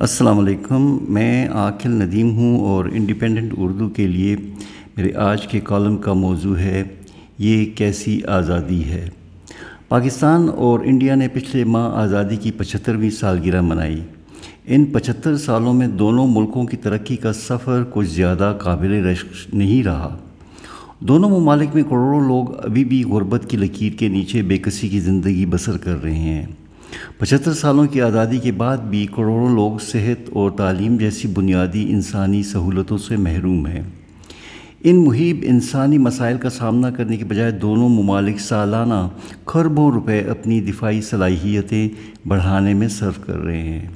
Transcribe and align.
السلام 0.00 0.38
علیکم، 0.38 0.98
میں 1.08 1.48
عاقل 1.48 1.90
ندیم 1.90 2.30
ہوں 2.30 2.60
اور 2.60 2.84
انڈیپینڈنٹ 2.84 3.54
اردو 3.56 3.88
کے 3.88 4.06
لیے 4.06 4.36
میرے 4.96 5.14
آج 5.14 5.46
کے 5.46 5.60
کالم 5.60 5.96
کا 5.96 6.12
موضوع 6.12 6.56
ہے، 6.56 6.82
یہ 7.38 7.64
کیسی 7.74 8.22
آزادی 8.22 8.84
ہے؟ 8.84 9.08
پاکستان 9.88 10.48
اور 10.56 10.80
انڈیا 10.84 11.14
نے 11.14 11.28
پچھلے 11.28 11.64
ماہ 11.64 11.90
آزادی 11.94 12.36
کی 12.36 12.50
پچہترویں 12.50 13.10
سالگرہ 13.10 13.60
منائی۔ 13.60 14.00
ان 14.66 14.84
پچہتر 14.84 15.36
سالوں 15.36 15.74
میں 15.74 15.88
دونوں 15.88 16.26
ملکوں 16.26 16.64
کی 16.64 16.76
ترقی 16.76 17.16
کا 17.16 17.32
سفر 17.32 17.84
کچھ 17.90 18.08
زیادہ 18.08 18.56
قابل 18.60 18.92
رشک 18.92 19.54
نہیں 19.54 19.82
رہا۔ 19.82 20.18
دونوں 21.00 21.30
ممالک 21.30 21.68
میں 21.74 21.82
کروڑوں 21.82 22.20
لوگ 22.20 22.64
ابھی 22.64 22.84
بھی 22.84 23.04
غربت 23.04 23.46
کی 23.48 23.56
لکیر 23.56 23.92
کے 23.92 24.08
نیچے 24.08 24.42
بے 24.42 24.58
کسی 24.58 24.88
کی 24.88 25.00
زندگی 25.00 25.46
بسر 25.46 25.76
کر 25.76 26.02
رہے 26.02 26.18
ہیں۔ 26.18 26.46
پچہتر 27.18 27.52
سالوں 27.52 27.86
کی 27.86 28.00
آزادی 28.00 28.38
کے 28.38 28.52
بعد 28.52 28.76
بھی 28.76 29.06
کروڑوں 29.06 29.54
لوگ 29.54 29.78
صحت 29.78 30.30
اور 30.32 30.50
تعلیم 30.50 30.96
جیسی 30.96 31.28
بنیادی 31.28 31.92
انسانی 31.92 32.42
سہولتوں 32.42 32.98
سے 32.98 33.16
محروم 33.16 33.66
ہیں۔ 33.66 33.82
ان 34.84 35.04
محیب 35.04 35.36
انسانی 35.42 35.98
مسائل 35.98 36.38
کا 36.38 36.50
سامنا 36.50 36.90
کرنے 36.90 37.16
کے 37.16 37.24
بجائے 37.24 37.50
دونوں 37.50 37.88
ممالک 37.88 38.40
سالانہ 38.40 39.08
خربوں 39.46 39.92
روپے 39.92 40.20
اپنی 40.20 40.60
دفاعی 40.60 41.00
صلاحیتیں 41.00 41.88
بڑھانے 42.28 42.74
میں 42.74 42.88
صرف 42.88 43.26
کر 43.26 43.38
رہے 43.38 43.62
ہیں۔ 43.62 43.88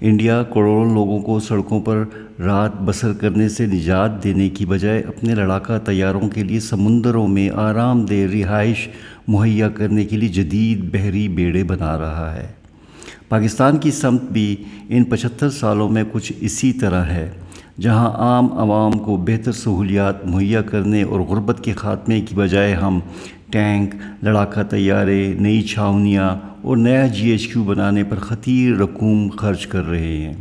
انڈیا 0.00 0.42
کروڑوں 0.42 0.94
لوگوں 0.94 1.18
کو 1.18 1.40
سڑکوں 1.40 1.80
پر 1.80 2.04
رات 2.38 2.70
بسر 2.84 3.12
کرنے 3.12 3.48
سے 3.48 3.66
نجات 3.66 4.24
دینے 4.24 4.48
کی 4.48 4.66
بجائے 4.66 5.00
اپنے 5.00 5.34
لڑاکا 5.34 5.78
طیاروں 5.78 6.28
کے 6.28 6.44
لیے 6.44 6.60
سمندروں 6.60 7.28
میں 7.28 7.50
آرام 7.54 8.04
دہ 8.04 8.14
رہائش 8.14 8.88
مہیا 9.28 9.68
کرنے 9.68 10.04
کے 10.04 10.16
لیے 10.16 10.28
جدید 10.28 10.84
بحری 10.92 11.28
بیڑے 11.28 11.64
بنا 11.64 11.98
رہا 11.98 12.34
ہے۔ 12.34 12.46
پاکستان 13.28 13.78
کی 13.78 13.90
سمت 13.90 14.22
بھی 14.22 14.56
ان 14.88 15.04
پچہتر 15.04 15.50
سالوں 15.50 15.88
میں 15.88 16.04
کچھ 16.12 16.32
اسی 16.40 16.72
طرح 16.72 17.04
ہے، 17.04 17.30
جہاں 17.80 18.10
عام 18.10 18.52
عوام 18.52 18.92
کو 18.92 19.16
بہتر 19.16 19.52
سہولیات 19.52 20.26
مہیا 20.26 20.62
کرنے 20.62 21.02
اور 21.02 21.20
غربت 21.20 21.64
کے 21.64 21.72
خاتمے 21.72 22.20
کی 22.20 22.34
بجائے 22.34 22.74
ہم 22.74 22.98
ٹینک 23.50 23.94
لڑاکا 24.22 24.62
طیارے، 24.62 25.34
نئی 25.40 25.62
چھاونیاں 25.62 26.30
اور 26.62 26.76
نیا 26.76 27.06
جی 27.06 27.30
ایچ 27.30 27.46
کیو 27.46 27.64
بنانے 27.64 28.04
پر 28.04 28.18
خطیر 28.18 28.76
رقوم 28.76 29.28
خرچ 29.28 29.66
کر 29.66 29.88
رہے 29.88 30.16
ہیں۔ 30.16 30.34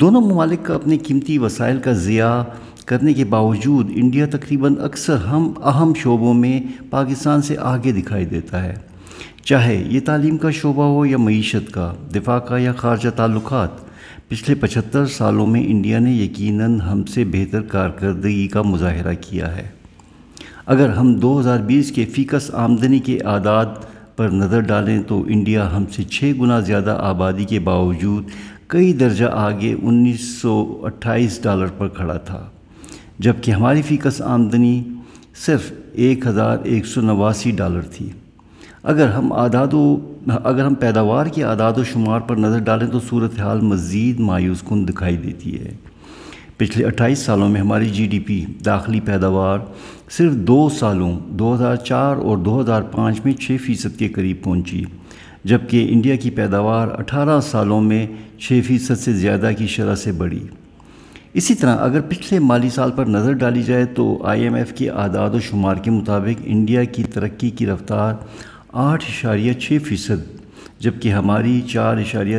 دونوں 0.00 0.20
ممالک 0.20 0.64
کا 0.64 0.74
اپنے 0.74 0.98
قیمتی 0.98 1.38
وسائل 1.38 1.78
کا 1.78 1.92
ضیاع 1.92 2.42
کرنے 2.86 3.12
کے 3.14 3.24
باوجود 3.24 3.90
انڈیا 3.94 4.26
تقریباً 4.30 4.74
اکثر 4.80 5.16
ہم 5.16 5.52
اہم 5.64 5.92
شعبوں 6.02 6.34
میں 6.34 6.60
پاکستان 6.90 7.42
سے 7.42 7.56
آگے 7.60 7.92
دکھائی 7.92 8.24
دیتا 8.24 8.64
ہے۔ 8.64 8.74
چاہے 9.44 9.84
یہ 9.88 10.00
تعلیم 10.04 10.36
کا 10.36 10.50
شعبہ 10.50 10.84
ہو 10.84 11.06
یا 11.06 11.16
معیشت 11.16 11.72
کا، 11.72 11.92
دفاع 12.14 12.38
کا 12.38 12.58
یا 12.58 12.72
خارجہ 12.72 13.08
تعلقات، 13.08 13.68
پچھلے 14.28 14.54
پچہتر 14.54 15.06
سالوں 15.06 15.46
میں 15.46 15.64
انڈیا 15.66 15.98
نے 15.98 16.12
یقیناً 16.12 16.80
ہم 16.80 17.04
سے 17.04 17.24
بہتر 17.24 17.62
کارکردگی 17.62 18.48
کا 18.48 18.62
مظاہرہ 18.62 19.14
کیا 19.20 19.56
ہے۔ 19.56 19.68
اگر 20.66 20.88
ہم 20.88 21.14
دو 21.14 21.40
ہزار 21.40 21.58
بیس 21.58 21.92
کے 21.92 22.04
فیکس 22.04 22.50
آمدنی 22.54 22.98
کے 22.98 23.18
اعداد 23.20 23.66
پر 24.16 24.28
نظر 24.28 24.60
ڈالیں 24.60 25.02
تو 25.02 25.24
انڈیا 25.28 25.76
ہم 25.76 25.84
سے 25.92 26.02
چھ 26.02 26.32
گنا 26.40 26.60
زیادہ 26.60 26.98
آبادی 27.00 27.44
کے 27.44 27.58
باوجود 27.58 28.24
کئی 28.66 28.92
درجہ 28.92 29.24
آگے 29.32 29.74
انیس 29.82 30.20
سو 30.20 30.80
اٹھائیس 30.82 31.42
ڈالر 31.42 31.66
پر 31.66 31.88
کھڑا 31.88 32.16
تھا۔ 32.16 32.46
جبکہ 33.18 33.50
ہماری 33.50 33.82
فیکس 33.82 34.20
آمدنی 34.22 34.82
صرف 35.46 35.72
ایک 35.92 36.26
ہزار 36.26 36.58
ایک 36.64 36.86
سو 36.86 37.00
نواسی 37.00 37.50
ڈالر 37.50 37.82
تھی۔ 37.82 38.08
اگر 38.82 39.08
ہم 39.08 39.32
اعداد 39.32 39.72
و 39.72 39.96
اگر 40.44 40.64
ہم 40.64 40.74
پیداوار 40.74 41.26
کی 41.26 41.44
اعداد 41.44 41.78
و 41.78 41.84
شمار 41.84 42.20
پر 42.20 42.36
نظر 42.36 42.58
ڈالیں 42.58 42.86
تو 42.86 43.00
صورتحال 43.00 43.60
مزید 43.60 44.20
مایوس 44.20 44.62
کن 44.68 44.88
دکھائی 44.88 45.16
دیتی 45.16 45.58
ہے۔ 45.60 45.72
پچھلے 46.56 46.84
اٹھائیس 46.84 47.18
سالوں 47.18 47.48
میں 47.48 47.60
ہماری 47.60 47.88
جی 47.88 48.06
ڈی 48.06 48.18
پی 48.18 48.44
داخلی 48.64 49.00
پیداوار 49.00 49.58
صرف 50.10 50.32
دو 50.32 50.68
سالوں، 50.68 51.18
دو 51.28 51.54
ہزار 51.54 51.76
چار 51.76 52.16
اور 52.16 52.36
دو 52.38 52.60
ہزار 52.60 52.82
پانچ 52.82 53.20
میں 53.24 53.32
چھ 53.32 53.56
فیصد 53.64 53.98
کے 53.98 54.08
قریب 54.08 54.42
پہنچی، 54.42 54.84
جبکہ 55.44 55.86
انڈیا 55.90 56.16
کی 56.16 56.30
پیداوار 56.30 56.88
اٹھارہ 56.98 57.40
سالوں 57.40 57.80
میں 57.80 58.06
چھ 58.38 58.60
فیصد 58.66 58.98
سے 58.98 59.12
زیادہ 59.12 59.50
کی 59.58 59.66
شرح 59.66 59.94
سے 59.94 60.12
بڑھی۔ 60.12 60.40
اسی 61.34 61.54
طرح 61.54 61.76
اگر 61.76 62.00
پچھلے 62.00 62.38
مالی 62.38 62.68
سال 62.70 62.90
پر 62.90 63.06
نظر 63.06 63.32
ڈالی 63.32 63.62
جائے 63.62 63.84
تو 63.84 64.04
آئی 64.24 64.42
ایم 64.42 64.54
ایف 64.54 64.72
کے 64.72 64.88
اعداد 64.90 65.30
و 65.30 65.40
شمار 65.40 65.76
کے 65.76 65.90
مطابق 65.90 66.42
انڈیا 66.44 66.84
کی 66.84 67.04
ترقی 67.04 67.50
کی 67.50 67.66
رفتار 67.66 68.14
آٹھ 68.72 69.04
اشاریہ 69.08 69.52
چھ 69.52 69.78
فیصد، 69.84 70.22
جبکہ 70.80 71.12
ہماری 71.12 71.60
چار 71.72 71.96
اشاریہ 71.96 72.38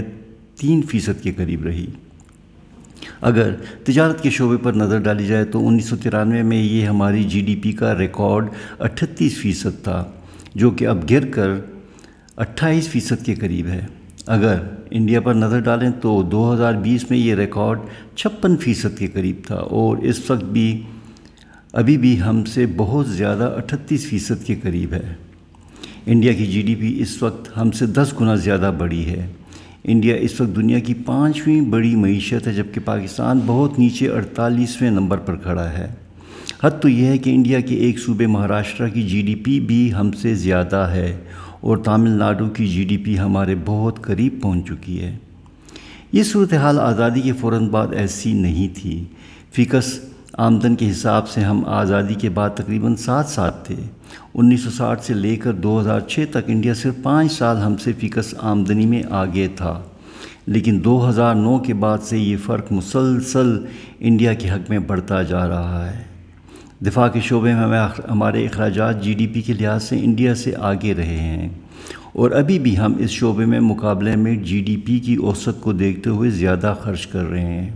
تین 0.59 0.81
فیصد 0.81 1.23
کے 1.23 1.31
قریب 1.31 1.63
رہی۔ 1.63 1.85
اگر 3.21 3.53
تجارت 3.83 4.23
کے 4.23 4.29
شعبے 4.29 4.57
پر 4.57 4.73
نظر 4.73 4.99
ڈالی 4.99 5.25
جائے 5.27 5.45
تو 5.45 5.67
انیس 5.67 5.85
سو 5.85 5.95
ترانوے 5.95 6.41
میں 6.41 6.57
یہ 6.57 6.85
ہماری 6.85 7.23
جی 7.23 7.41
ڈی 7.41 7.55
پی 7.55 7.71
کا 7.71 7.97
ریکارڈ 7.97 8.49
اٹھتیس 8.79 9.37
فیصد 9.37 9.83
تھا، 9.83 10.03
جو 10.55 10.71
کہ 10.71 10.87
اب 10.87 11.09
گر 11.09 11.25
کر 11.31 11.51
اٹھائیس 12.37 12.87
فیصد 12.87 13.25
کے 13.25 13.35
قریب 13.35 13.67
ہے۔ 13.67 13.85
اگر 14.27 14.55
انڈیا 14.91 15.21
پر 15.21 15.33
نظر 15.33 15.59
ڈالیں 15.59 15.89
تو 16.01 16.21
دو 16.21 16.53
ہزار 16.53 16.73
بیس 16.73 17.09
میں 17.09 17.17
یہ 17.17 17.35
ریکارڈ 17.35 17.79
چھپن 18.15 18.57
فیصد 18.57 18.97
کے 18.97 19.07
قریب 19.07 19.35
تھا 19.47 19.55
اور 19.55 19.97
اس 19.97 20.29
وقت 20.29 20.43
بھی، 20.43 20.81
ابھی 21.73 21.97
بھی 21.97 22.21
ہم 22.21 22.45
سے 22.45 22.65
بہت 22.77 23.07
زیادہ 23.07 23.53
اٹھتیس 23.57 24.05
فیصد 24.05 24.45
کے 24.45 24.55
قریب 24.55 24.93
ہے۔ 24.93 25.15
انڈیا 26.05 26.33
کی 26.33 26.45
جی 26.45 26.61
ڈی 26.61 26.75
پی 26.75 27.01
اس 27.01 27.23
وقت 27.23 27.57
ہم 27.57 27.71
سے 27.71 27.85
دس 27.85 28.13
گنا 28.21 28.35
زیادہ 28.35 28.71
بڑی 28.77 29.05
ہے۔ 29.05 29.27
انڈیا 29.83 30.15
اس 30.15 30.41
وقت 30.41 30.55
دنیا 30.55 30.79
کی 30.79 30.93
پانچویں 30.93 31.61
بڑی 31.61 31.95
معیشت 31.95 32.47
ہے، 32.47 32.53
جبکہ 32.53 32.81
پاکستان 32.85 33.39
بہت 33.45 33.79
نیچے 33.79 34.09
اڑتالیسویں 34.09 34.91
نمبر 34.91 35.17
پر 35.17 35.35
کھڑا 35.35 35.71
ہے۔ 35.73 35.87
حد 36.63 36.71
تو 36.81 36.89
یہ 36.89 37.05
ہے 37.05 37.17
کہ 37.17 37.29
انڈیا 37.29 37.59
کے 37.59 37.75
ایک 37.75 37.99
صوبے 37.99 38.27
مہاراشٹرا 38.27 38.87
کی 38.87 39.01
جی 39.01 39.21
ڈی 39.21 39.35
پی 39.35 39.59
بھی 39.59 39.93
ہم 39.93 40.11
سے 40.11 40.35
زیادہ 40.35 40.87
ہے۔ 40.91 41.17
اور 41.65 41.77
تامل 41.77 42.09
ناڈو 42.09 42.49
کی 42.49 42.67
جی 42.67 42.83
ڈی 42.83 42.97
پی 42.97 43.19
ہمارے 43.19 43.55
بہت 43.65 44.01
قریب 44.01 44.41
پہنچ 44.41 44.67
چکی 44.67 45.01
ہے۔ 45.01 45.17
یہ 46.11 46.23
صورتحال 46.23 46.79
آزادی 46.79 47.21
کے 47.21 47.31
فوراً 47.31 47.67
بعد 47.67 47.87
ایسی 47.91 48.33
نہیں 48.33 48.67
تھی۔ 48.77 49.03
فیکس 49.51 49.99
آمدن 50.33 50.75
کے 50.75 50.91
حساب 50.91 51.29
سے 51.29 51.41
ہم 51.41 51.65
آزادی 51.65 52.13
کے 52.13 52.29
بعد 52.29 52.49
تقریباً 52.55 52.95
سات 52.95 53.29
ساتھ 53.29 53.67
تھے۔ 53.67 53.75
انیس 54.33 54.61
سو 54.61 54.69
ساٹھ 54.69 55.03
سے 55.03 55.13
لے 55.13 55.35
کر 55.35 55.53
دو 55.53 55.81
ہزار 55.81 55.99
چھ 55.99 56.25
تک 56.31 56.37
انڈیا 56.47 56.73
صرف 56.73 56.93
پانچ 57.03 57.31
سال 57.31 57.57
ہم 57.57 57.77
سے 57.77 57.93
فیکس 57.93 58.35
آمدنی 58.41 58.85
میں 58.85 59.03
آگے 59.09 59.47
تھا۔ 59.55 59.81
لیکن 60.45 60.81
دو 60.83 61.09
ہزار 61.09 61.35
نو 61.35 61.57
کے 61.57 61.73
بعد 61.73 61.97
سے 62.01 62.17
یہ 62.17 62.37
فرق 62.37 62.71
مسلسل 62.71 63.65
انڈیا 63.99 64.33
کے 64.33 64.49
حق 64.49 64.69
میں 64.69 64.79
بڑھتا 64.79 65.21
جا 65.21 65.47
رہا 65.47 65.91
ہے۔ 65.91 66.14
دفاع 66.85 67.07
کے 67.07 67.19
شعبے 67.19 67.53
میں 67.53 67.87
ہمارے 68.09 68.45
اخراجات 68.45 69.03
جی 69.03 69.13
ڈی 69.13 69.27
پی 69.27 69.41
کے 69.41 69.53
لحاظ 69.53 69.83
سے 69.83 69.99
انڈیا 69.99 70.35
سے 70.35 70.51
آگے 70.59 70.93
رہے 70.93 71.17
ہیں۔ 71.17 71.49
اور 72.13 72.31
ابھی 72.31 72.59
بھی 72.59 72.77
ہم 72.77 72.93
اس 72.99 73.09
شعبے 73.09 73.45
میں 73.45 73.59
مقابلے 73.59 74.15
میں 74.15 74.35
جی 74.35 74.61
ڈی 74.61 74.77
پی 74.77 74.99
کی 74.99 75.15
اوسط 75.15 75.61
کو 75.61 75.73
دیکھتے 75.73 76.09
ہوئے 76.09 76.29
زیادہ 76.29 76.75
خرچ 76.81 77.07
کر 77.07 77.29
رہے 77.29 77.45
ہیں۔ 77.45 77.69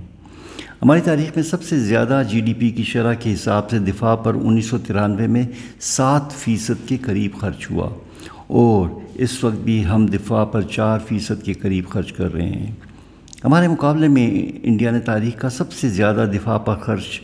ہماری 0.81 1.01
تاریخ 1.01 1.35
میں 1.35 1.43
سب 1.43 1.63
سے 1.63 1.79
زیادہ 1.79 2.21
جی 2.29 2.39
ڈی 2.39 2.53
پی 2.53 2.69
کی 2.69 2.83
شرح 2.83 3.13
کے 3.13 3.33
حساب 3.33 3.69
سے 3.69 3.79
دفاع 3.79 4.15
پر 4.15 4.33
انیس 4.33 4.65
سو 4.65 4.77
ترانوے 4.77 5.27
میں 5.27 5.43
سات 5.79 6.31
فیصد 6.31 6.87
کے 6.87 6.97
قریب 6.97 7.31
خرچ 7.39 7.71
ہوا۔ 7.71 7.89
اور 8.47 8.89
اس 9.13 9.43
وقت 9.43 9.55
بھی 9.55 9.85
ہم 9.85 10.05
دفاع 10.05 10.45
پر 10.45 10.61
چار 10.61 10.99
فیصد 11.07 11.43
کے 11.43 11.53
قریب 11.53 11.89
خرچ 11.89 12.13
کر 12.13 12.33
رہے 12.33 12.49
ہیں۔ 12.49 12.71
ہمارے 13.45 13.67
مقابلے 13.67 14.07
میں 14.07 14.57
انڈیا 14.63 14.91
نے 14.91 14.99
تاریخ 14.99 15.39
کا 15.39 15.49
سب 15.49 15.71
سے 15.71 15.89
زیادہ 15.89 16.25
دفاع 16.33 16.57
پر 16.57 16.75
خرچ 16.75 17.21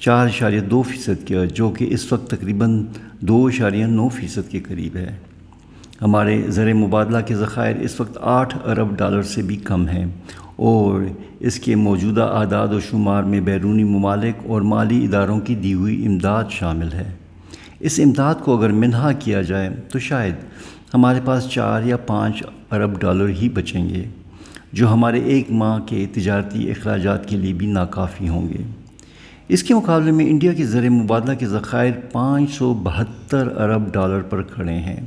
چار 0.00 0.26
اشاریہ 0.26 0.60
دو 0.60 0.82
فیصد 0.82 1.26
کیا 1.26 1.44
جو 1.44 1.70
کہ 1.70 1.86
اس 1.90 2.12
وقت 2.12 2.30
تقریباً 2.30 2.84
دو 3.20 3.46
اشاریہ 3.46 3.86
نو 3.86 4.08
فیصد 4.08 4.50
کے 4.50 4.60
قریب 4.60 4.96
ہے۔ 4.96 5.16
ہمارے 6.02 6.42
زر 6.48 6.72
مبادلہ 6.74 7.18
کے 7.26 7.34
ذخائر 7.34 7.76
اس 7.76 8.00
وقت 8.00 8.18
آٹھ 8.20 8.56
ارب 8.64 8.96
ڈالر 8.98 9.22
سے 9.22 9.42
بھی 9.42 9.56
کم 9.56 9.88
ہیں 9.88 10.04
اور 10.56 11.02
اس 11.40 11.58
کے 11.60 11.74
موجودہ 11.74 12.22
اعداد 12.22 12.68
و 12.68 12.80
شمار 12.80 13.22
میں 13.22 13.40
بیرونی 13.40 13.84
ممالک 13.84 14.46
اور 14.46 14.62
مالی 14.62 15.04
اداروں 15.04 15.40
کی 15.40 15.54
دی 15.54 15.74
ہوئی 15.74 16.06
امداد 16.06 16.44
شامل 16.50 16.92
ہے۔ 16.92 17.10
اس 17.80 18.00
امداد 18.04 18.34
کو 18.44 18.56
اگر 18.58 18.72
منہا 18.72 19.12
کیا 19.12 19.42
جائے 19.42 19.68
تو 19.92 19.98
شاید 19.98 20.34
ہمارے 20.94 21.20
پاس 21.24 21.48
چار 21.48 21.82
یا 21.82 21.96
پانچ 21.96 22.42
ارب 22.70 23.00
ڈالر 23.00 23.28
ہی 23.28 23.48
بچیں 23.48 23.88
گے، 23.88 24.04
جو 24.72 24.92
ہمارے 24.92 25.20
ایک 25.20 25.50
ماہ 25.50 25.78
کے 25.86 26.06
تجارتی 26.12 26.70
اخراجات 26.70 27.28
کے 27.28 27.36
لیے 27.36 27.52
بھی 27.52 27.66
ناکافی 27.66 28.28
ہوں 28.28 28.48
گے۔ 28.48 28.62
اس 29.48 29.62
کے 29.62 29.74
مقابلے 29.74 30.10
میں 30.10 30.28
انڈیا 30.28 30.52
کے 30.52 30.66
زر 30.66 30.88
مبادلہ 30.90 31.34
کے 31.34 31.46
ذخائر 31.46 31.92
پانچ 32.12 32.50
سو 32.50 32.74
بہتر 32.74 33.48
ارب 33.56 33.92
ڈالر 33.92 34.20
پر 34.20 34.42
کھڑے 34.42 34.74
ہیں۔ 34.74 35.00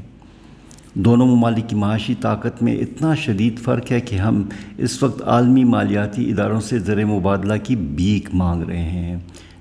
دونوں 0.93 1.27
ممالک 1.27 1.69
کی 1.69 1.75
معاشی 1.75 2.15
طاقت 2.21 2.63
میں 2.63 2.75
اتنا 2.77 3.15
شدید 3.15 3.59
فرق 3.59 3.91
ہے 3.91 4.01
کہ 4.01 4.15
ہم 4.15 4.43
اس 4.77 5.03
وقت 5.03 5.21
عالمی 5.21 5.63
مالیاتی 5.63 6.31
اداروں 6.31 6.61
سے 6.61 6.79
زر 6.79 7.05
مبادلہ 7.05 7.53
کی 7.63 7.75
بیک 7.75 8.29
مانگ 8.33 8.63
رہے 8.63 8.89
ہیں، 8.89 9.17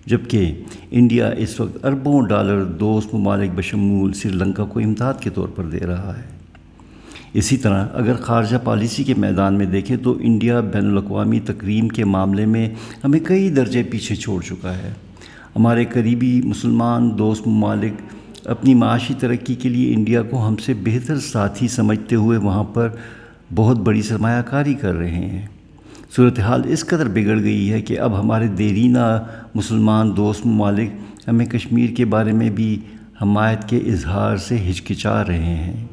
جبکہ 0.07 0.63
انڈیا 0.91 1.29
اس 1.29 1.61
وقت 1.61 1.85
اربوں 1.85 2.27
ڈالر 2.27 2.65
دوست 2.65 3.15
ممالک 3.15 3.51
بشمول 3.55 4.13
سری 4.13 4.33
لنکا 4.33 4.65
کو 4.65 4.81
امداد 4.81 5.15
کے 5.21 5.31
طور 5.31 5.49
پر 5.49 5.65
دے 5.65 5.87
رہا 5.87 6.13
ہے۔ 6.19 6.40
اسی 7.35 7.57
طرح 7.57 7.87
اگر 7.93 8.15
خارجہ 8.15 8.57
پالیسی 8.65 9.05
کے 9.05 9.15
میدان 9.15 9.55
میں 9.55 9.67
دیکھیں 9.67 9.97
تو 9.97 10.19
انڈیا 10.21 10.61
بین 10.61 10.91
الاقوامی 10.91 11.41
تقریم 11.41 11.89
کے 11.89 12.05
معاملے 12.05 12.47
میں 12.47 12.69
ہمیں 13.05 13.21
کئی 13.21 13.51
درجے 13.51 13.83
پیچھے 13.83 14.15
چھوڑ 14.15 14.43
چکا 14.43 14.75
ہے۔ 14.75 14.93
ہمارے 15.57 15.85
قریبی 15.85 16.43
مسلمان، 16.45 17.19
دوست، 17.19 17.47
ممالک 17.47 17.93
اپنی 18.45 18.75
معاشی 18.75 19.15
ترقی 19.19 19.55
کے 19.55 19.69
لیے 19.69 19.95
انڈیا 19.95 20.23
کو 20.23 20.49
ہم 20.49 20.57
سے 20.57 20.75
بہتر 20.75 21.19
ساتھی 21.19 21.69
سمجھتے 21.69 22.17
ہوئے 22.17 22.39
وہاں 22.39 22.65
پر 22.65 22.89
بہت 23.55 23.79
بڑی 23.79 24.03
سرمایہ 24.03 24.43
کاری 24.43 24.75
کر 24.75 24.95
رہے 24.95 25.29
ہیں۔ 25.29 25.47
صورتحال 26.17 26.63
اس 26.65 26.87
قدر 26.87 27.09
بگڑ 27.09 27.43
گئی 27.43 27.73
ہے 27.73 27.83
کہ 27.83 28.01
اب 28.01 28.21
ہمارے 28.21 28.47
دیرینہ 28.47 29.23
مسلمان، 29.55 30.17
دوست، 30.17 30.47
ممالک 30.47 30.91
ہمیں 31.29 31.47
کشمیر 31.47 31.91
کے 31.91 32.05
بارے 32.05 32.33
میں 32.33 32.51
بھی 32.51 32.79
حمایت 33.23 33.69
کے 33.69 33.77
اظہار 33.77 34.37
سے 34.37 34.57
ہچکچا 34.71 35.25
رہے 35.27 35.55
ہیں۔ 35.55 35.87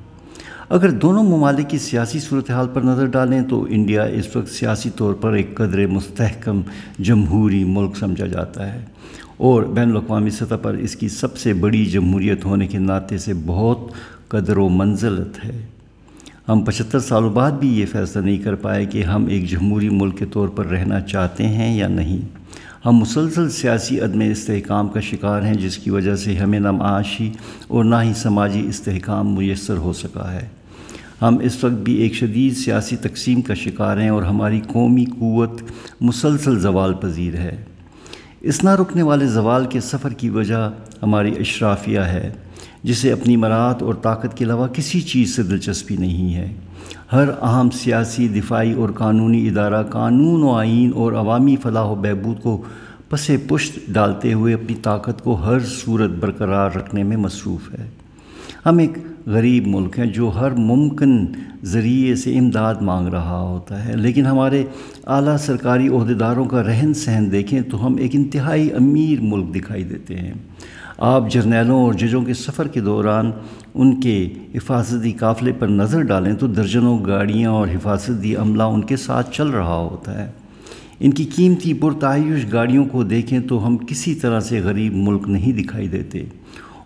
اگر 0.69 0.89
دونوں 0.91 1.23
ممالک 1.23 1.69
کی 1.69 1.77
سیاسی 1.77 2.19
صورتحال 2.19 2.67
پر 2.73 2.81
نظر 2.81 3.05
ڈالیں 3.05 3.41
تو 3.41 3.65
انڈیا 3.69 4.03
اس 4.03 4.35
وقت 4.35 4.49
سیاسی 4.49 4.89
طور 4.95 5.13
پر 5.13 5.33
ایک 5.33 5.55
قدر 5.55 5.87
مستحکم 5.87 6.61
جمہوری 6.99 7.63
ملک 7.63 7.97
سمجھا 7.97 8.25
جاتا 8.25 8.73
ہے۔ 8.73 8.85
اور 9.37 9.63
بین 9.63 9.89
الاقوامی 9.89 10.29
سطح 10.29 10.55
پر 10.55 10.73
اس 10.73 10.95
کی 10.95 11.07
سب 11.07 11.37
سے 11.37 11.53
بڑی 11.53 11.85
جمہوریت 11.85 12.45
ہونے 12.45 12.67
کے 12.67 12.79
ناطے 12.79 13.17
سے 13.17 13.33
بہت 13.45 13.79
قدر 14.27 14.57
و 14.57 14.69
منزلت 14.69 15.45
ہے۔ 15.45 15.65
ہم 16.49 16.61
پچہتر 16.61 16.99
سالوں 16.99 17.29
بعد 17.29 17.51
بھی 17.51 17.79
یہ 17.79 17.85
فیصلہ 17.85 18.21
نہیں 18.21 18.37
کر 18.37 18.55
پائے 18.55 18.85
کہ 18.85 19.03
ہم 19.03 19.25
ایک 19.25 19.49
جمہوری 19.49 19.89
ملک 19.89 20.17
کے 20.17 20.25
طور 20.25 20.47
پر 20.47 20.65
رہنا 20.65 20.99
چاہتے 21.01 21.47
ہیں 21.47 21.77
یا 21.77 21.87
نہیں۔ 21.87 22.37
ہم 22.85 22.91
مسلسل 22.91 23.49
سیاسی 23.49 23.99
عدم 23.99 24.19
استحکام 24.19 24.87
کا 24.87 24.99
شکار 24.99 25.41
ہیں، 25.41 25.53
جس 25.53 25.77
کی 25.77 25.89
وجہ 25.89 26.15
سے 26.15 26.35
ہمیں 26.35 26.59
نہ 26.59 26.71
معاشی 26.71 27.31
اور 27.67 27.83
نہ 27.83 27.95
ہی 28.03 28.13
سماجی 28.13 28.65
استحکام 28.69 29.35
میسر 29.35 29.77
ہو 29.77 29.93
سکا 29.93 30.33
ہے۔ 30.33 30.56
ہم 31.21 31.37
اس 31.41 31.63
وقت 31.63 31.73
بھی 31.73 31.93
ایک 31.93 32.13
شدید 32.13 32.57
سیاسی 32.57 32.95
تقسیم 32.95 33.41
کا 33.41 33.53
شکار 33.53 33.97
ہیں 33.97 34.09
اور 34.09 34.23
ہماری 34.23 34.61
قومی 34.67 35.05
قوت 35.05 35.61
مسلسل 36.01 36.59
زوال 36.59 36.93
پذیر 36.93 37.35
ہے۔ 37.35 37.63
اس 38.41 38.63
نہ 38.63 38.69
رکنے 38.69 39.01
والے 39.01 39.27
زوال 39.27 39.65
کے 39.65 39.79
سفر 39.79 40.13
کی 40.13 40.29
وجہ 40.29 40.71
ہماری 41.03 41.31
اشرافیہ 41.39 41.99
ہے، 41.99 42.29
جسے 42.83 43.11
اپنی 43.11 43.37
مراعات 43.37 43.83
اور 43.83 43.93
طاقت 43.93 44.37
کے 44.37 44.45
علاوہ 44.45 44.67
کسی 44.67 45.01
چیز 45.01 45.35
سے 45.35 45.43
دلچسپی 45.43 45.97
نہیں 45.97 46.35
ہے۔ 46.35 46.53
ہر 47.11 47.29
اہم 47.41 47.69
سیاسی، 47.69 48.27
دفاعی 48.27 48.71
اور 48.71 48.89
قانونی 48.89 49.47
ادارہ 49.47 49.83
قانون 49.83 50.43
و 50.43 50.51
آئین 50.51 50.91
اور 50.95 51.13
عوامی 51.13 51.55
فلاح 51.55 51.85
و 51.85 51.95
بہبود 51.95 52.41
کو 52.41 52.61
پس 53.09 53.31
پشت 53.47 53.79
ڈالتے 53.87 54.33
ہوئے 54.33 54.53
اپنی 54.53 54.75
طاقت 54.75 55.23
کو 55.23 55.33
ہر 55.33 55.59
صورت 55.59 56.09
برقرار 56.09 56.71
رکھنے 56.71 57.03
میں 57.03 57.17
مصروف 57.17 57.73
ہے۔ 57.73 57.85
ہم 58.65 58.77
ایک 58.77 58.91
غریب 59.25 59.67
ملک 59.67 59.99
ہیں 59.99 60.05
جو 60.05 60.29
ہر 60.35 60.51
ممکن 60.51 61.25
ذریعے 61.63 62.15
سے 62.15 62.37
امداد 62.37 62.75
مانگ 62.81 63.07
رہا 63.07 63.39
ہوتا 63.39 63.85
ہے، 63.85 63.95
لیکن 63.95 64.25
ہمارے 64.25 64.63
اعلیٰ 65.07 65.37
سرکاری 65.37 65.87
عہدیداروں 65.87 66.45
کا 66.45 66.63
رہن 66.63 66.93
سہن 66.93 67.31
دیکھیں 67.31 67.61
تو 67.61 67.85
ہم 67.87 67.95
ایک 67.95 68.11
انتہائی 68.13 68.71
امیر 68.71 69.21
ملک 69.21 69.55
دکھائی 69.55 69.83
دیتے 69.83 70.15
ہیں۔ 70.15 70.33
آپ 70.97 71.31
جرنیلوں 71.31 71.83
اور 71.83 71.93
ججوں 71.93 72.21
کے 72.21 72.33
سفر 72.33 72.67
کے 72.67 72.81
دوران 72.81 73.31
ان 73.73 73.99
کے 73.99 74.33
حفاظتی 74.55 75.11
قافلے 75.11 75.51
پر 75.51 75.67
نظر 75.67 76.01
ڈالیں 76.01 76.33
تو 76.33 76.47
درجنوں 76.47 76.97
گاڑیاں 77.05 77.51
اور 77.51 77.67
حفاظتی 77.67 78.35
عملہ 78.35 78.63
ان 78.63 78.81
کے 78.81 78.95
ساتھ 78.95 79.33
چل 79.33 79.47
رہا 79.47 79.75
ہوتا 79.75 80.25
ہے۔ 80.25 80.31
ان 80.99 81.11
کی 81.11 81.23
قیمتی 81.23 81.73
پرتعیش 81.73 82.45
گاڑیوں 82.53 82.85
کو 82.85 83.03
دیکھیں 83.03 83.39
تو 83.39 83.67
ہم 83.67 83.77
کسی 83.77 84.15
طرح 84.15 84.39
سے 84.39 84.59
غریب 84.59 84.93
ملک 84.95 85.27
نہیں 85.27 85.53
دکھائی 85.53 85.87
دیتے۔ 85.87 86.23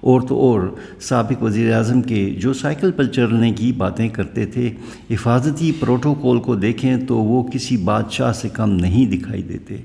اور 0.02 0.22
تو 0.22 0.40
اور 0.40 0.62
سابق 1.02 1.44
وزیر 1.44 1.74
اعظم 1.74 2.02
کے 2.02 2.36
جو 2.40 2.54
سائیکل 2.54 2.92
پر 2.92 3.06
چلنے 3.06 3.52
کی 3.52 3.72
باتیں 3.72 4.10
کرتے 4.10 4.46
تھے، 4.46 4.72
حفاظتی 5.12 5.72
پروٹوکول 5.80 6.40
کو 6.40 6.56
دیکھیں 6.56 6.98
تو 6.98 7.18
وہ 7.18 7.44
کسی 7.44 7.78
بادشاہ 7.78 8.32
سے 8.32 8.50
کم 8.50 8.70
نہیں 8.70 9.06
دکھائی 9.06 9.42
دیتے۔ 9.42 9.78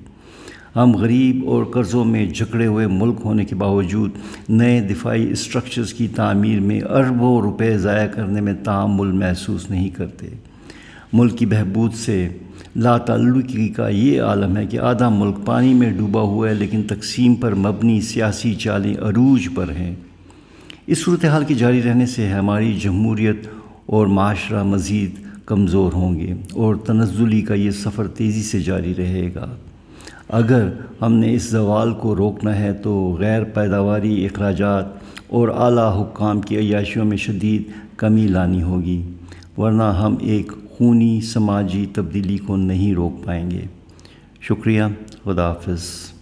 ہم 0.76 0.96
غریب 0.96 1.48
اور 1.48 1.64
قرضوں 1.64 2.04
میں 2.04 2.26
جکڑے 2.26 2.66
ہوئے 2.66 2.86
ملک 2.86 3.16
ہونے 3.24 3.44
کے 3.44 3.54
باوجود 3.54 4.10
نئے 4.48 4.80
دفاعی 4.80 5.30
اسٹرکچرز 5.30 5.94
کی 5.94 6.08
تعمیر 6.08 6.60
میں 6.60 6.80
اربوں 6.80 7.40
روپے 7.40 7.78
ضائع 7.78 8.06
کرنے 8.06 8.40
میں 8.40 8.54
تعمل 8.64 9.12
محسوس 9.12 9.70
نہیں 9.70 9.88
کرتے۔ 9.88 10.26
ملک 11.12 11.38
کی 11.38 11.47
بہبود 11.47 11.94
سے 11.94 12.29
لا 12.76 12.99
تعلقی 12.99 13.69
کا 13.69 13.88
یہ 13.88 14.23
عالم 14.23 14.56
ہے 14.56 14.67
کہ 14.67 14.79
آدھا 14.79 15.08
ملک 15.08 15.37
پانی 15.44 15.75
میں 15.75 15.93
ڈوبا 15.93 16.20
ہوا 16.20 16.49
ہے 16.49 16.55
لیکن 16.55 16.82
تقسیم 16.82 17.35
پر 17.35 17.55
مبنی 17.55 18.00
سیاسی 18.00 18.55
چالیں 18.55 18.94
عروج 18.94 19.49
پر 19.55 19.69
ہیں۔ 19.69 19.94
اس 20.87 20.99
صورتحال 20.99 21.44
کے 21.44 21.55
جاری 21.55 21.82
رہنے 21.82 22.06
سے 22.06 22.29
ہماری 22.29 22.73
جمہوریت 22.82 23.47
اور 23.87 24.06
معاشرہ 24.06 24.62
مزید 24.62 25.11
کمزور 25.47 25.93
ہوں 25.93 26.20
گے 26.20 26.35
اور 26.53 26.75
تنزلی 26.75 27.41
کا 27.41 27.55
یہ 27.55 27.70
سفر 27.70 28.06
تیزی 28.06 28.43
سے 28.43 28.61
جاری 28.61 28.94
رہے 28.99 29.31
گا۔ 29.35 29.47
اگر 30.29 30.69
ہم 31.02 31.12
نے 31.12 31.35
اس 31.35 31.50
زوال 31.50 31.94
کو 31.94 32.17
روکنا 32.17 32.59
ہے 32.59 32.73
تو 32.73 33.17
غیر 33.20 33.44
پیداواری 33.44 34.25
اخراجات 34.25 34.85
اور 35.29 35.49
اعلیٰ 35.49 36.02
حکام 36.02 36.41
کی 36.41 36.56
عیاشیوں 36.59 37.05
میں 37.05 37.17
شدید 37.17 37.62
کمی 37.97 38.26
لانی 38.26 38.62
ہوگی، 38.62 39.02
ورنہ 39.59 39.82
ہم 39.82 40.17
ایک 40.20 40.52
خونی 40.78 41.20
سماجی 41.20 41.87
تبدیلی 41.94 42.38
کو 42.38 42.56
نہیں 42.56 42.94
روک 42.94 43.25
پائیں 43.25 43.50
گے۔ 43.50 43.64
شکریہ 44.40 44.82
خدا 45.25 45.49
حافظ 45.49 46.12